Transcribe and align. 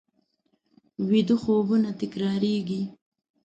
ویده 1.09 1.35
خوبونه 1.43 1.89
تکرارېږي 1.99 2.81